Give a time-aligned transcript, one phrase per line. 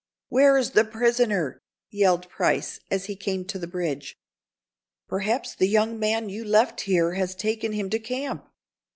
[0.29, 4.17] "Where is the prisoner?" yelled Price, as he came to the bridge.
[5.07, 8.49] "Perhaps the young man you left here has taken him to camp."